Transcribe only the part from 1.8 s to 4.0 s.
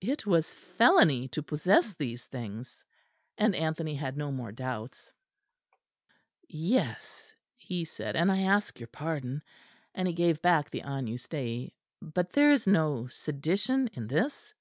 these things and Anthony